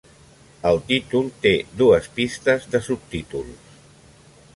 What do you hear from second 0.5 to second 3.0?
El títol té dues pistes de